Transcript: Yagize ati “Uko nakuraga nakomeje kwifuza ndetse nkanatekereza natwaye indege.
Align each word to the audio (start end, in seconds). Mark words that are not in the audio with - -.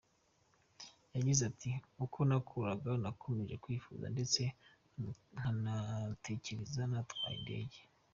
Yagize 1.15 1.41
ati 1.51 1.71
“Uko 2.03 2.17
nakuraga 2.29 2.91
nakomeje 3.03 3.55
kwifuza 3.63 4.05
ndetse 4.13 4.41
nkanatekereza 5.33 6.81
natwaye 6.91 7.35
indege. 7.39 7.79